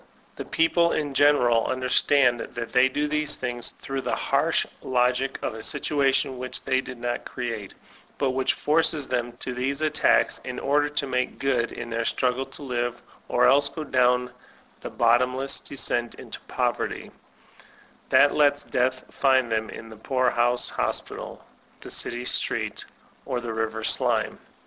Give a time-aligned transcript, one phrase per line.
[0.35, 5.53] The people in general understand that they do these things, through the harsh logic of
[5.53, 7.75] a situation which they did not create,
[8.17, 12.47] but which forces them to these attacks in order to make good in their struggle
[12.47, 14.31] to live, or else go down
[14.79, 17.11] the bottomless descent into poverty,
[18.09, 21.45] that lets Death find them in the poorhouse hospital,
[21.81, 22.85] the city street,
[23.27, 24.37] or the river sltme.